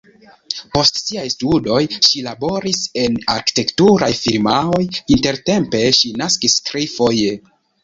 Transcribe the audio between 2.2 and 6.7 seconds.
laboris en arkitekturaj firmaoj, intertempe ŝi naskis